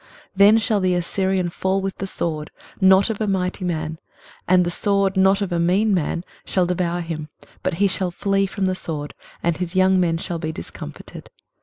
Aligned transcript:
23:031:008 0.01 0.09
Then 0.37 0.57
shall 0.57 0.79
the 0.79 0.95
Assyrian 0.95 1.49
fall 1.51 1.79
with 1.79 1.97
the 1.99 2.07
sword, 2.07 2.49
not 2.79 3.11
of 3.11 3.21
a 3.21 3.27
mighty 3.27 3.63
man; 3.63 3.99
and 4.47 4.65
the 4.65 4.71
sword, 4.71 5.15
not 5.15 5.41
of 5.43 5.51
a 5.51 5.59
mean 5.59 5.93
man, 5.93 6.23
shall 6.43 6.65
devour 6.65 7.01
him: 7.01 7.29
but 7.61 7.75
he 7.75 7.87
shall 7.87 8.09
flee 8.09 8.47
from 8.47 8.65
the 8.65 8.73
sword, 8.73 9.13
and 9.43 9.57
his 9.57 9.75
young 9.75 9.99
men 9.99 10.17
shall 10.17 10.39
be 10.39 10.51
discomfited. 10.51 11.29